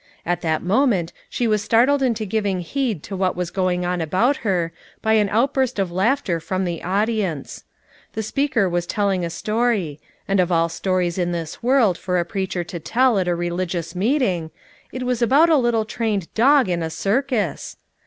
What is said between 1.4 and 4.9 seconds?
was startled into giving heed to what was going on about her